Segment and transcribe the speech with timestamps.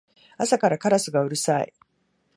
[0.39, 1.71] 朝からカラスがうるさい